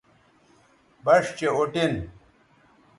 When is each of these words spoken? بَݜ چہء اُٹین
بَݜ 1.03 1.23
چہء 1.37 1.53
اُٹین 1.57 1.93